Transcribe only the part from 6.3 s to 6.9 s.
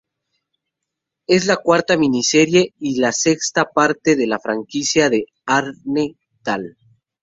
Dahl.